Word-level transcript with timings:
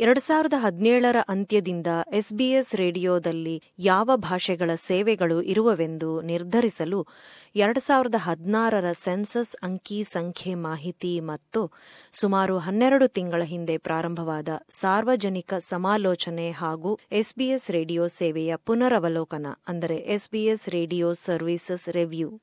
ಎರಡು 0.00 0.20
ಸಾವಿರದ 0.20 0.52
ಹದಿನೇಳರ 0.58 1.16
ಅಂತ್ಯದಿಂದ 1.28 1.86
ಎಸ್ಬಿಎಸ್ 2.12 2.74
ರೇಡಿಯೋದಲ್ಲಿ 2.74 3.62
ಯಾವ 3.78 4.10
ಭಾಷೆಗಳ 4.16 4.70
ಸೇವೆಗಳು 4.74 5.42
ಇರುವವೆಂದು 5.42 6.20
ನಿರ್ಧರಿಸಲು 6.20 7.06
ಎರಡು 7.54 7.80
ಸಾವಿರದ 7.80 8.14
ಹದಿನಾರರ 8.18 8.92
ಸೆನ್ಸಸ್ 8.92 9.56
ಅಂಕಿ 9.62 10.04
ಸಂಖ್ಯೆ 10.04 10.54
ಮಾಹಿತಿ 10.54 11.20
ಮತ್ತು 11.20 11.72
ಸುಮಾರು 12.12 12.58
ಹನ್ನೆರಡು 12.58 13.08
ತಿಂಗಳ 13.08 13.42
ಹಿಂದೆ 13.42 13.78
ಪ್ರಾರಂಭವಾದ 13.78 14.48
ಸಾರ್ವಜನಿಕ 14.70 15.54
ಸಮಾಲೋಚನೆ 15.54 16.50
ಹಾಗೂ 16.50 16.98
ಎಸ್ಬಿಎಸ್ 17.12 17.70
ರೇಡಿಯೋ 17.70 18.06
ಸೇವೆಯ 18.06 18.56
ಪುನರವಲೋಕನ, 18.56 19.46
ಅಂದರೆ 19.68 19.96
ಎಸ್ಬಿಎಸ್ 19.96 20.68
ರೇಡಿಯೋ 20.68 21.12
ಸರ್ವೀಸಸ್ 21.12 21.88
ರಿವ್ಯೂ. 21.88 22.42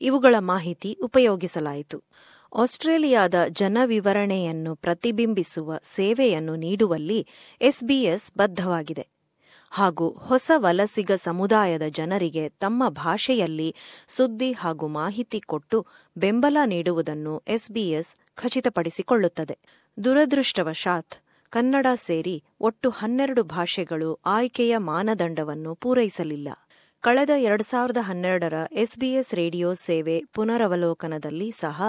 ಇವುಗಳ 0.00 0.34
ಮಾಹಿತಿ 0.38 0.98
ಉಪಯೋಗಿಸಲಾಯಿತು. 1.02 1.98
ಆಸ್ಟ್ರೇಲಿಯಾದ 2.56 3.34
ಜನವಿವರಣೆಯನ್ನು 3.50 4.76
ಪ್ರತಿಬಿಂಬಿಸುವ 4.76 5.78
ಸೇವೆಯನ್ನು 5.82 6.56
ನೀಡುವಲ್ಲಿ 6.56 7.26
ಎಸ್ಬಿಎಸ್ 7.60 8.38
ಬದ್ಧವಾಗಿದೆ. 8.38 9.08
ಹಾಗೂ 9.70 10.10
ಹೊಸ 10.10 10.50
ವಲಸಿಗ 10.54 11.12
ಸಮುದಾಯದ 11.12 11.82
ಜನರಿಗೆ 11.82 12.48
ತಮ್ಮ 12.48 12.88
ಭಾಷೆಯಲ್ಲಿ 12.88 13.74
ಸುದ್ದಿ 14.08 14.52
ಹಾಗೂ 14.52 14.88
ಮಾಹಿತಿ 14.88 15.40
ಕೊಟ್ಟು 15.40 15.86
ಬೆಂಬಲ 16.16 16.56
ನೀಡುವುದನ್ನು 16.64 17.42
ಎಸ್ಬಿಎಸ್ 17.48 18.14
ಖಚಿತಪಡಿಸಿಕೊಳ್ಳುತ್ತದೆ. 18.34 19.58
ದುರದೃಷ್ಟವಶಾತ್ 20.04 21.14
ಕನ್ನಡ 21.50 21.86
ಸೇರಿ 21.94 22.44
ಒಟ್ಟು 22.60 22.90
ಹನ್ನೆರಡು 22.90 23.42
ಭಾಷೆಗಳು 23.42 24.20
ಆಯ್ಕೆಯ 24.26 24.76
ಮಾನದಂಡವನ್ನು 24.76 25.74
ಪೂರೈಸಲಿಲ್ಲ. 25.74 26.48
ಕಳೆದ 27.04 27.30
ಎರಡು 27.36 27.64
ಸಾವಿರದ 27.64 27.96
ಹನ್ನೆರಡರ 28.00 28.54
ಎಸ್ಬಿಎಸ್ 28.72 29.34
ರೇಡಿಯೋ 29.34 29.74
ಸೇವೆ 29.74 30.24
ಪುನರವಲೋಕನದಲ್ಲಿ 30.32 31.50
ಸಹ 31.52 31.82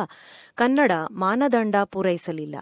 ಕನ್ನಡ 0.56 0.92
ಮಾನದಂಡ 1.12 1.76
ಪೂರೈಸಲಿಲ್ಲ. 1.84 2.56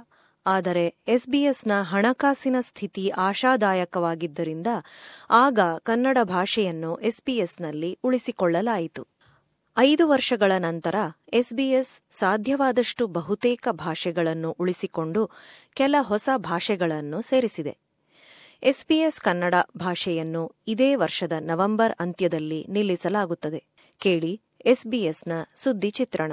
ಆದರೆ 0.45 0.95
ಎಸ್ಬಿಎಸ್ನ 1.07 1.71
ಹಣಕಾಸಿನ 1.81 2.55
ಸ್ಥಿತಿ 2.59 3.09
ಆಶಾದಾಯಕವಾಗಿದ್ದರಿಂದ 3.09 4.67
ಆಗ 5.29 5.59
ಕನ್ನಡ 5.83 6.17
ಭಾಷೆಯನ್ನು 6.23 6.95
ಎಸ್ಬಿಎಸ್ನಲ್ಲಿ 6.95 7.99
ಉಳಿಸಿಕೊಳ್ಳಲಾಯಿತು. 8.03 9.07
ಐದು 9.77 10.07
ವರ್ಷಗಳ 10.07 10.51
ನಂತರ 10.59 10.95
ಎಸ್ಬಿಎಸ್ 11.33 12.01
ಸಾಧ್ಯವಾದಷ್ಟು 12.11 13.07
ಬಹುತೇಕ 13.07 13.67
ಭಾಷೆಗಳನ್ನು 13.71 14.51
ಉಳಿಸಿಕೊಂಡು 14.59 15.29
ಕೆಲ 15.73 15.95
ಹೊಸ 16.01 16.29
ಭಾಷೆಗಳನ್ನು 16.35 17.21
ಸೇರಿಸಿದೆ. 17.21 17.82
ಎಸ್ಬಿಎಸ್ 18.63 19.21
ಕನ್ನಡ 19.21 19.55
ಭಾಷೆಯನ್ನು 19.77 20.55
ಇದೇ 20.67 20.95
ವರ್ಷದ 20.95 21.31
ನವೆಂಬರ್ 21.39 21.93
ಅಂತ್ಯದಲ್ಲಿ 21.99 22.65
ನಿಲ್ಲಿಸಲಾಗುತ್ತದೆ. 22.69 23.63
ಕೇಳಿ 23.99 24.41
ಎಸ್ಬಿಎಸ್ನ 24.65 25.31
ಸುದ್ದಿ 25.55 25.89
ಚಿತ್ರಣ. 25.89 26.31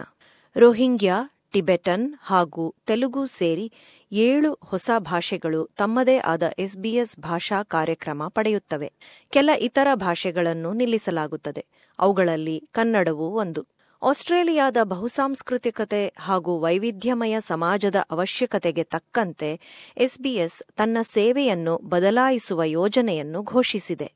ರೋಹಿಂಗ್ಯಾ, 0.56 1.16
ಟಿಬೆಟನ್ 1.52 2.14
ಹಾಗೂ 2.22 2.74
ತೆಲುಗು 2.86 3.26
ಸೇರಿ 3.26 3.72
ಏಳು 4.12 4.58
ಹೊಸ 4.64 4.90
ಭಾಷೆಗಳು 4.98 5.66
ತಮ್ಮದೇ 5.66 6.18
ಆದ 6.18 6.42
ಎಸ್ಬಿಎಸ್ 6.58 7.18
ಭಾಷಾ 7.18 7.62
ಕಾರ್ಯಕ್ರಮ 7.62 8.22
ಪಡೆಯುತ್ತವೆ. 8.28 8.92
ಕೆಲ 9.30 9.50
ಇತರ 9.58 9.88
ಭಾಷೆಗಳನ್ನು 9.94 10.72
ನಿಲ್ಲಿಸಲಾಗುತ್ತದೆ. 10.72 11.66
ಅವುಗಳಲ್ಲಿ 11.98 12.68
ಕನ್ನಡವೂ 12.72 13.28
ಒಂದು. 13.28 13.79
ಆಸ್ಟ್ರೇಲಿಯಾದ 14.02 14.76
ಬಹುಸಾಂಸ್ಕೃತಿಕತೆ 14.82 16.12
ಹಾಗೂ 16.18 16.60
ವೈವಿಧ್ಯಮಯ 16.60 17.36
ಸಮಾಜದ 17.40 17.96
ಅವಶ್ಯಕತೆಗೆ 18.10 18.84
ತಕ್ಕಂತೆ 18.84 19.60
ಎಸ್ಬಿಎಸ್ 19.96 20.62
ತನ್ನ 20.76 20.98
ಸೇವೆಯನ್ನು 21.02 21.78
ಬದಲಾಯಿಸುವ 21.78 22.62
ಯೋಜನೆಯನ್ನು 22.64 23.42
ಘೋಷಿಸಿದೆ. 23.42 24.12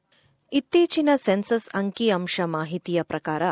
ಇತ್ತೀಚಿನ 0.53 1.09
ಸೆನ್ಸಸ್ 1.15 1.71
ಅಂಕಿಅಂಶ 1.75 2.41
ಮಾಹಿತಿಯ 2.45 3.03
ಪ್ರಕಾರ, 3.03 3.43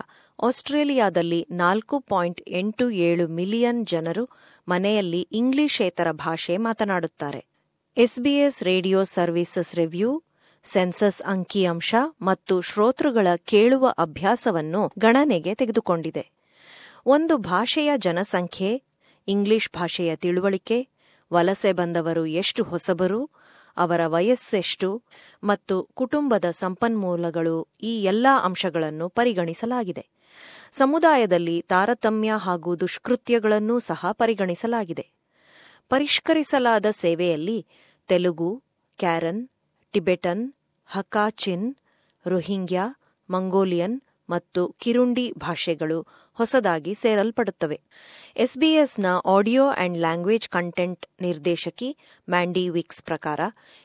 ಆಸ್ಟ್ರೇಲಿಯಾದಲ್ಲಿ 0.43 1.47
ನಾಲ್ಕು 1.51 2.01
ಪಾಯಿಂಟ್ 2.01 2.43
ಎಂಟು 2.47 2.91
ಏಳು 2.91 3.29
ಮಿಲಿಯನ್ 3.29 3.87
ಜನರು 3.87 4.29
ಮನೆಯಲ್ಲಿ 4.69 5.29
ಇಂಗ್ಲಿಷೇತರ 5.33 6.11
ಭಾಷೆ 6.13 6.57
ಮಾತನಾಡುತ್ತಾರೆ. 6.57 7.45
SBS 7.97 8.63
radio 8.63 9.03
services 9.03 9.77
review 9.77 10.23
census 10.65 11.23
ಅಂಕಿಅಂಶ 11.23 11.95
ಮತ್ತು 12.23 12.61
ಶ್ರೋತೃಗಳ 12.61 13.27
ಕೇಳುವ 13.37 13.95
ಅಭ್ಯಾಸವನ್ನು 13.99 14.93
ಗಣನೆಗೆ 14.99 15.55
ತೆಗೆದುಕೊಂಡಿದೆ. 15.55 16.31
ಒಂದು 17.07 17.37
ಭಾಷೆಯ 17.37 17.93
ಜನಸಂಖ್ಯೆ, 17.97 18.83
ಇಂಗ್ಲಿಷ್ 19.29 19.71
ಭಾಷೆಯ 19.75 20.17
ತಿಳುವಳಿಕೆ, 20.17 20.89
ವಲಸೆ 21.33 21.73
ಬಂದವರು 21.73 22.27
ಎಷ್ಟು 22.27 22.65
ಹೊಸಬರು, 22.65 23.31
ಅವರ 23.77 24.07
ವಯಸ್ಸೆಷ್ಟು, 24.07 25.03
ಮತ್ತು 25.45 25.89
ಕುಟುಂಬದ 25.95 26.45
ಸಂಪನ್ಮೂಲಗಳು 26.51 27.69
ಈ 27.83 28.03
ಎಲ್ಲಾ 28.03 28.45
ಅಂಶಗಳನ್ನು 28.45 29.09
ಪರಿಗಣಿಸಲಾಗಿದೆ. 29.09 30.07
ಸಮುದಾಯದಲ್ಲಿ 30.71 31.63
ತಾರತಮ್ಯ 31.63 32.33
ಹಾಗೂ 32.37 32.77
ದುಷ್ಕೃತ್ಯಗಳನ್ನೂ 32.77 33.79
ಸಹ 33.79 34.07
ಪರಿಗಣಿಸಲಾಗಿದೆ. 34.13 35.11
ಪರಿಷ್ಕರಿಸಲಾದ 35.89 36.87
ಸೇವೆಯಲ್ಲಿ 36.91 37.67
Telugu, 38.09 38.63
Karen 38.99 39.49
Tibetan, 39.93 40.53
Hakha Chin, 40.87 41.77
Rohingya, 42.27 42.85
Mongolian 43.31 44.01
ಮತ್ತು 44.31 44.75
ಕಿರುಂಡಿ 44.79 45.33
ಭಾಷೆಗಳು 45.33 46.07
ಹೊಸದಾಗಿ 46.35 46.95
ಸೇರಲ್ಪಡುತ್ತವೆ. 46.95 47.81
ಎಸ್ಬಿಎಸ್ನ 48.37 49.07
ಆಡಿಯೋ 49.25 49.67
ಅಂಡ್ 49.69 49.99
ಲ್ಯಾಂಗ್ವೇಜ್ 49.99 50.49
ಕಂಟೆಂಟ್ 50.49 51.07
ನಿರ್ದೇಶಕಿ 51.21 51.97
ಮ್ಯಾಂಡಿ 52.31 52.69
ವಿಕ್ಸ್ 52.69 53.03
ಪ್ರಕಾರ, 53.03 53.41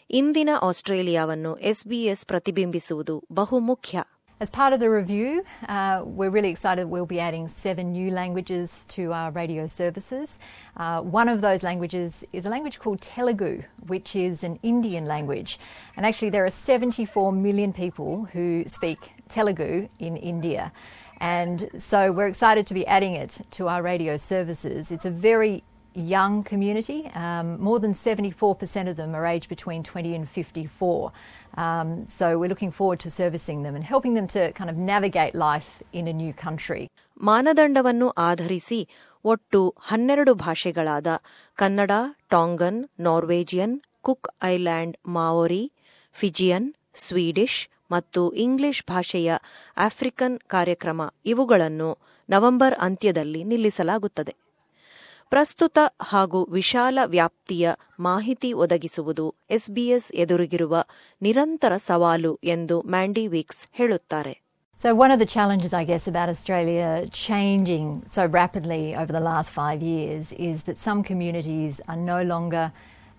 ಇಂದಿನ 0.09 0.49
ಆಸ್ಟ್ರೇಲಿಯಾವನ್ನು 0.61 1.55
ಎಸ್ಬಿಎಸ್ 1.55 2.27
ಪ್ರತಿಬಿಂಬಿಸುವುದು 2.27 3.23
ಬಹುಮುಖ್ಯ. 3.33 4.03
As 4.39 4.51
part 4.51 4.71
of 4.71 4.79
the 4.79 4.91
review, 4.91 5.43
uh, 5.67 6.03
we're 6.05 6.29
really 6.29 6.51
excited 6.51 6.85
we'll 6.85 7.07
be 7.07 7.19
adding 7.19 7.47
seven 7.47 7.91
new 7.91 8.11
languages 8.11 8.85
to 8.89 9.11
our 9.11 9.31
radio 9.31 9.65
services. 9.65 10.37
Uh, 10.75 11.01
one 11.01 11.27
of 11.27 11.41
those 11.41 11.63
languages 11.63 12.23
is 12.33 12.45
a 12.45 12.49
language 12.49 12.77
called 12.77 13.01
Telugu, 13.01 13.63
which 13.87 14.15
is 14.15 14.43
an 14.43 14.59
Indian 14.61 15.05
language. 15.05 15.57
And 15.95 16.05
actually, 16.05 16.29
there 16.29 16.45
are 16.45 16.51
74 16.51 17.31
million 17.31 17.73
people 17.73 18.25
who 18.25 18.63
speak 18.67 19.11
Telugu 19.27 19.89
in 19.97 20.17
India. 20.17 20.71
And 21.19 21.71
so 21.75 22.11
we're 22.11 22.27
excited 22.27 22.67
to 22.67 22.75
be 22.75 22.85
adding 22.85 23.15
it 23.15 23.39
to 23.51 23.67
our 23.67 23.81
radio 23.81 24.17
services. 24.17 24.91
It's 24.91 25.05
a 25.05 25.09
very 25.09 25.63
young 25.97 26.43
community. 26.43 27.09
Um, 27.15 27.59
more 27.59 27.79
than 27.79 27.93
74% 27.93 28.87
of 28.87 28.95
them 28.95 29.15
are 29.15 29.25
aged 29.25 29.49
between 29.49 29.83
20 29.83 30.15
and 30.15 30.29
54. 30.29 31.11
Um, 31.55 32.05
so 32.07 32.37
we're 32.37 32.47
looking 32.47 32.71
forward 32.71 32.99
to 32.99 33.09
servicing 33.11 33.63
them 33.63 33.75
and 33.75 33.83
helping 33.83 34.13
them 34.13 34.27
to 34.27 34.51
kind 34.53 34.69
of 34.69 34.77
navigate 34.77 35.33
life 35.35 35.69
in 35.93 36.07
a 36.07 36.13
new 36.13 36.33
country. 36.35 36.83
ಮಾನದಂಡವನ್ನು 37.27 38.07
ಆಧರಿಸಿ 38.25 38.79
ಒಟ್ಟು 39.25 39.59
ಹನ್ನೆರಡು 39.81 40.33
ಭಾಷೆಗಳಾದ 40.43 41.07
Kannada 41.57 41.91
Tongan 42.31 42.77
Norwegian 42.99 43.73
Cook 44.01 44.27
Island 44.43 44.97
Maori 45.15 45.63
Fijian 46.15 46.67
Swedish 46.95 47.59
ಮತ್ತು 47.91 48.21
English 48.45 48.83
ಭಾಷೆಯ 48.91 49.31
African 49.77 50.37
ಕಾರ್ಯಕ್ರಮ 50.47 51.01
ಇವುಗಳನ್ನು 51.31 51.89
November 52.29 52.75
ಅಂತ್ಯದಲ್ಲಿ 52.87 53.41
ನಿಲ್ಲಿಸಲಾಗುತ್ತದೆ 53.43 54.33
ಪ್ರಸ್ತುತ 55.31 55.77
ಹಾಗೂ 56.11 56.39
ವಿಶಾಲ 56.57 56.99
ವ್ಯಾಪ್ತಿಯ 57.15 57.69
ಮಾಹಿತಿ 57.99 58.49
ಒದಗಿಸುವುದು 58.63 59.25
ಎಸ್ಬಿಎಸ್ 59.57 60.09
ಎದುರಿಗಿರುವ 60.23 60.75
ನಿರಂತರ 61.21 61.73
ಸವಾಲು 61.87 62.33
ಎಂದು 62.55 62.77
ಮ್ಯಾಂಡಿ 62.95 63.25
ವೀಕ್ಸ್ 63.35 63.63
ಹೇಳುತ್ತಾರೆ 63.79 64.35
So, 64.79 64.89
one 64.95 65.11
of 65.13 65.19
the 65.19 65.27
challenges, 65.27 65.71
I 65.73 65.83
guess, 65.85 66.03
about 66.09 66.29
Australia 66.29 66.87
changing 67.19 67.85
so 68.07 68.23
rapidly 68.35 68.83
over 68.95 69.11
the 69.11 69.23
last 69.29 69.49
five 69.51 69.81
years 69.93 70.25
is 70.49 70.57
that 70.63 70.77
some 70.79 70.99
communities 71.03 71.73
are 71.87 72.01
no 72.05 72.19
longer 72.23 72.65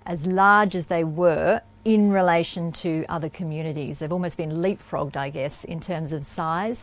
as 0.06 0.20
large 0.42 0.74
as 0.80 0.86
they 0.86 1.02
were 1.22 1.50
in 1.86 2.12
relation 2.12 2.70
to 2.74 2.90
other 3.08 3.30
communities. 3.30 3.94
They've 3.98 4.12
almost 4.12 4.36
been 4.36 4.54
leapfrogged, 4.64 5.16
I 5.18 5.30
guess, 5.30 5.56
in 5.66 5.80
terms 5.80 6.12
of 6.12 6.22
size. 6.32 6.82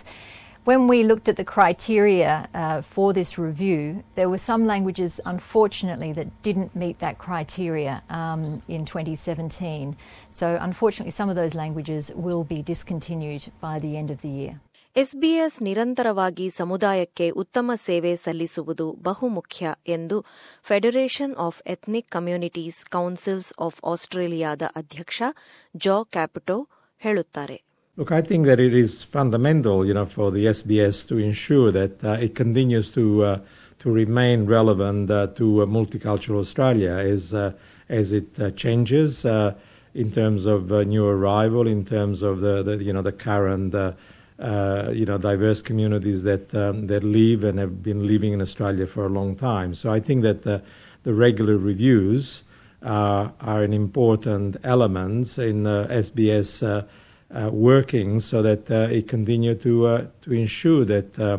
When 0.65 0.87
we 0.87 1.03
looked 1.03 1.29
at 1.29 1.37
the 1.37 1.43
criteria 1.45 2.49
uh, 2.51 2.81
for 2.83 3.13
this 3.13 3.37
review, 3.37 4.03
there 4.15 4.29
were 4.29 4.39
some 4.39 4.65
languages, 4.65 5.19
unfortunately, 5.23 6.11
that 6.13 6.41
didn't 6.41 6.75
meet 6.75 6.97
that 6.99 7.19
criteria 7.19 8.01
um, 8.09 8.63
in 8.67 8.83
2017. 8.83 9.95
So, 10.31 10.57
unfortunately, 10.59 11.11
some 11.11 11.29
of 11.29 11.35
those 11.35 11.53
languages 11.53 12.11
will 12.15 12.43
be 12.43 12.63
discontinued 12.63 13.51
by 13.61 13.77
the 13.77 13.95
end 13.95 14.09
of 14.09 14.21
the 14.21 14.29
year. 14.31 14.55
SBS 14.95 15.55
ನಿರಂತರವಾಗಿ 15.61 16.49
ಸಮುದಾಯಕ್ಕೆ 16.49 17.25
ಉತ್ತಮ 17.41 17.71
ಸೇವೆ 17.85 18.11
ಸಲ್ಲಿಸುವುದು 18.15 18.85
ಬಹುಮುಖ್ಯ 19.01 19.73
ಎಂದು 19.87 20.17
Federation 20.65 21.35
of 21.37 21.59
Ethnic 21.65 22.09
Communities 22.09 22.79
Councils 22.85 23.51
of 23.59 23.81
ಆಸ್ಟ್ರೇಲಿಯಾದ 23.91 24.61
ಅಧ್ಯಕ್ಷ 24.81 25.19
ಜಾ 25.85 25.97
ಕ್ಯಾಪಿಟೋ 26.15 26.57
ಹೇಳುತ್ತಾರೆ 27.01 27.57
Look, 27.97 28.11
I 28.11 28.21
think 28.21 28.45
that 28.47 28.59
it 28.59 28.73
is 28.73 29.05
fundamental, 29.05 29.85
you 29.85 29.93
know, 29.93 30.05
for 30.05 30.29
the 30.29 30.47
SBS 30.47 31.07
to 31.07 31.17
ensure 31.17 31.71
that 31.71 32.03
uh, 32.03 32.11
it 32.19 32.35
continues 32.35 32.89
to 32.89 33.23
uh, 33.23 33.39
to 33.79 33.89
remain 33.89 34.45
relevant 34.45 35.09
uh, 35.09 35.27
to 35.27 35.63
uh, 35.63 35.65
multicultural 35.65 36.39
Australia 36.39 36.91
as 36.91 37.33
uh, 37.33 37.53
as 37.87 38.11
it 38.11 38.37
uh, 38.37 38.51
changes 38.51 39.23
in 39.23 40.11
terms 40.11 40.45
of 40.45 40.71
new 40.85 41.07
arrival, 41.07 41.67
in 41.67 41.85
terms 41.85 42.21
of 42.21 42.41
the, 42.41 42.63
the 42.63 42.83
you 42.83 42.91
know 42.91 43.01
the 43.01 43.13
current. 43.13 43.73
You 44.37 45.05
know, 45.05 45.17
diverse 45.17 45.61
communities 45.61 46.23
that 46.23 46.53
um, 46.53 46.87
that 46.87 47.01
live 47.05 47.45
and 47.45 47.57
have 47.57 47.81
been 47.81 48.05
living 48.05 48.33
in 48.33 48.41
Australia 48.41 48.85
for 48.85 49.05
a 49.05 49.09
long 49.09 49.37
time. 49.37 49.73
So 49.73 49.93
I 49.93 50.01
think 50.01 50.23
that 50.23 50.43
the, 50.43 50.61
the 51.03 51.13
regular 51.13 51.55
reviews 51.55 52.43
are 52.81 53.31
an 53.63 53.71
important 53.71 54.57
element 54.65 55.37
in 55.37 55.63
SBS 55.63 56.85
uh, 57.31 57.37
uh, 57.37 57.49
working 57.51 58.19
so 58.19 58.41
that 58.41 58.69
uh, 58.71 58.87
it 58.91 59.07
continue 59.07 59.55
to 59.55 59.85
uh, 59.85 59.93
to 60.21 60.33
ensure 60.33 60.85
that 60.85 61.19
uh, 61.19 61.37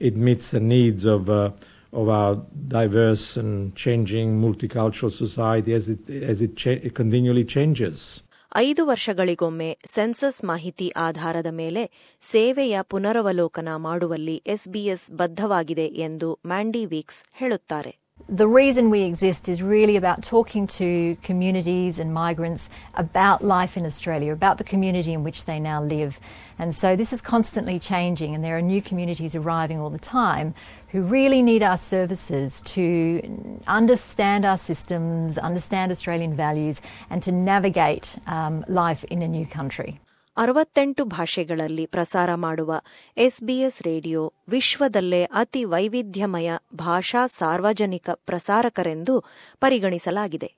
it 0.00 0.16
meets 0.16 0.50
the 0.50 0.60
needs 0.60 1.04
of 1.06 1.28
uh, 1.30 1.50
of 1.92 2.08
our 2.10 2.32
diverse 2.68 3.36
and 3.36 3.74
changing 3.74 4.40
multicultural 4.40 5.10
society 5.12 5.72
as 5.72 5.88
it 5.88 6.00
as 6.24 6.42
it, 6.42 6.56
cha- 6.56 6.80
it 6.82 6.94
continually 6.94 7.44
changes. 7.56 8.22
ಐದು 8.56 8.86
ವರ್ಷಗಳಿಗೊಮ್ಮೆ 8.86 9.78
census 9.84 10.44
ಮಾಹಿತಿ 10.44 10.92
ಆಧಾರದ 10.96 11.46
ಮೇಲೆ 11.52 11.82
ಸೇವೆಯ 12.20 12.78
ಪುನರವಲೋಕನ 12.82 13.68
ಮಾಡುವಲ್ಲಿ 13.76 14.42
SBS 14.46 15.10
ಬದ್ಧವಾಗಿದೆ 15.10 15.86
ಎಂದು 15.86 16.38
ಮ್ಯಾಂಡಿ 16.46 16.86
weeks 16.86 17.24
ಹೇಳುತ್ತಾರೆ 17.32 17.92
The 18.30 18.46
reason 18.46 18.90
we 18.90 19.04
exist 19.04 19.48
is 19.48 19.62
really 19.62 19.96
about 19.96 20.22
talking 20.22 20.66
to 20.66 21.16
communities 21.22 21.98
and 21.98 22.12
migrants 22.12 22.68
about 22.92 23.42
life 23.42 23.74
in 23.74 23.86
Australia, 23.86 24.34
about 24.34 24.58
the 24.58 24.64
community 24.64 25.14
in 25.14 25.24
which 25.24 25.46
they 25.46 25.58
now 25.58 25.82
live. 25.82 26.20
And 26.58 26.76
so 26.76 26.94
this 26.94 27.14
is 27.14 27.22
constantly 27.22 27.78
changing, 27.78 28.34
and 28.34 28.44
there 28.44 28.58
are 28.58 28.60
new 28.60 28.82
communities 28.82 29.34
arriving 29.34 29.80
all 29.80 29.88
the 29.88 29.98
time 29.98 30.54
who 30.88 31.00
really 31.00 31.40
need 31.40 31.62
our 31.62 31.78
services 31.78 32.60
to 32.66 33.60
understand 33.66 34.44
our 34.44 34.58
systems, 34.58 35.38
understand 35.38 35.90
Australian 35.90 36.36
values, 36.36 36.82
and 37.08 37.22
to 37.22 37.32
navigate 37.32 38.18
um, 38.26 38.62
life 38.68 39.04
in 39.04 39.22
a 39.22 39.28
new 39.28 39.46
country. 39.46 40.00
ಅರವತ್ತೆಂಟು 40.38 41.04
ಭಾಷೆಗಳಲ್ಲಿ 41.04 41.86
ಪ್ರಸಾರ 41.86 42.34
ಮಾಡುವ 42.34 42.80
SBS 43.16 43.82
radio 43.82 44.32
ವಿಶ್ವದಲ್ಲೇ 44.48 45.24
ಅತಿ 45.24 45.64
ವೈವಿಧ್ಯಮಯ 45.64 46.50
ಭಾಷಾ 46.74 47.26
ಸಾರ್ವಜನಿಕ 47.26 48.10
ಪ್ರಸಾರಕರೆಂದು 48.14 49.24
ಪರಿಗಣಿಸಲಾಗಿದೆ. 49.60 50.56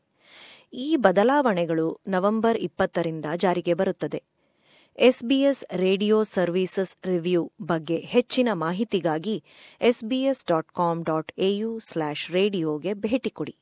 ಈ 0.73 0.97
ಬದಲಾವಣೆಗಳು 0.97 2.01
ನವೆಂಬರ್ 2.09 2.59
ಇಪ್ಪತ್ತರಿಂದ 2.59 3.27
ಜಾರಿಗೆ 3.37 3.75
ಬರುತ್ತದೆ. 3.75 4.23
ಎಸ್ಬಿಎಸ್ 4.99 5.65
ರೇಡಿಯೋ 5.75 6.23
ಸರ್ವೀಸಸ್ 6.23 7.07
ರಿವ್ಯೂ 7.07 7.53
ಬಗ್ಗೆ 7.63 7.97
ಹೆಚ್ಚಿನ 7.97 8.49
ಮಾಹಿತಿಗಾಗಿ 8.53 9.45
SBS 9.81 10.47
dot 10.47 10.73
com 10.73 11.05
dot 11.05 11.33
AU 11.39 11.79
slash 11.79 12.31
ರೇಡಿಯೋಗೆ 12.31 12.95
ಭೇಟಿ 12.95 13.31
ಕೊಡಿ. 13.31 13.57